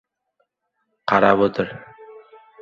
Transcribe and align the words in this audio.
—Qarab 1.11 1.45
o‘ter! 1.49 1.71